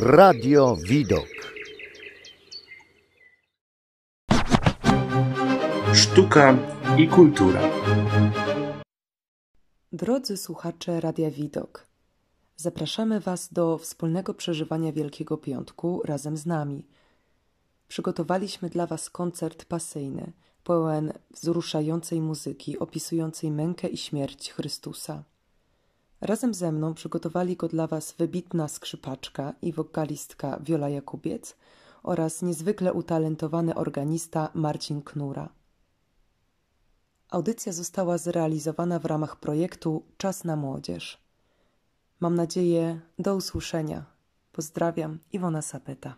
[0.00, 1.28] Radio Widok.
[5.94, 6.58] Sztuka
[6.98, 7.60] i kultura.
[9.92, 11.86] Drodzy słuchacze Radia Widok,
[12.56, 16.86] zapraszamy Was do wspólnego przeżywania Wielkiego Piątku razem z nami.
[17.88, 20.32] Przygotowaliśmy dla Was koncert pasyjny,
[20.64, 25.24] pełen wzruszającej muzyki opisującej mękę i śmierć Chrystusa.
[26.20, 31.56] Razem ze mną przygotowali go dla Was wybitna skrzypaczka i wokalistka Wiola Jakubiec
[32.02, 35.48] oraz niezwykle utalentowany organista Marcin Knura.
[37.30, 41.18] Audycja została zrealizowana w ramach projektu Czas na Młodzież.
[42.20, 44.04] Mam nadzieję, do usłyszenia.
[44.52, 46.14] Pozdrawiam, Iwona Sapeta.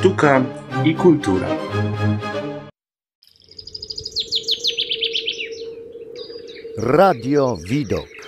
[0.00, 0.40] Sztuka
[0.84, 1.46] i kultura.
[6.76, 8.19] Radio Widok.